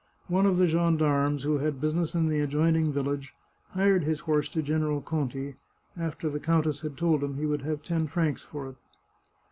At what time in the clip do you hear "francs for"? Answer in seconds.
8.07-8.69